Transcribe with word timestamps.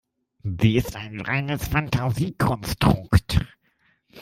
Sie 0.41 0.77
ist 0.77 0.95
ein 0.95 1.21
reines 1.21 1.67
Fantasiekonstrukt. 1.67 3.37